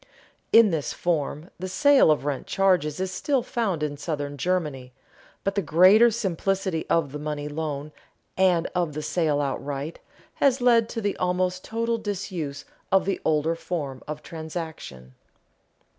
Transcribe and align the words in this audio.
In 0.51 0.71
this 0.71 0.93
form, 0.93 1.51
the 1.59 1.67
sale 1.67 2.09
of 2.09 2.25
rent 2.25 2.47
charges 2.47 2.99
is 2.99 3.11
still 3.11 3.43
found 3.43 3.83
in 3.83 3.97
southern 3.97 4.35
Germany, 4.35 4.93
but 5.43 5.53
the 5.53 5.61
greater 5.61 6.09
simplicity 6.09 6.87
of 6.89 7.11
the 7.11 7.19
money 7.19 7.47
loan, 7.47 7.91
and 8.35 8.65
of 8.73 8.93
the 8.93 9.03
sale 9.03 9.39
outright, 9.39 9.99
has 10.37 10.59
led 10.59 10.89
to 10.89 11.01
the 11.01 11.15
almost 11.17 11.63
total 11.63 11.99
disuse 11.99 12.65
of 12.91 13.05
the 13.05 13.21
older 13.23 13.53
form 13.53 14.01
of 14.07 14.23
transaction. 14.23 15.13